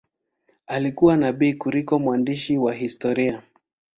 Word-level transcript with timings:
Alikuwa 0.67 1.17
nabii 1.17 1.53
kuliko 1.53 1.99
mwandishi 1.99 2.57
wa 2.57 2.73
historia. 2.73 3.41